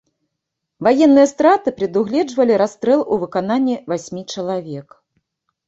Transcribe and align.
Ваенныя 0.87 1.25
страты 1.33 1.73
прадугледжвалі 1.77 2.57
расстрэл 2.63 3.01
у 3.13 3.21
выкананні 3.27 3.75
васьмі 3.93 4.27
чалавек. 4.33 5.01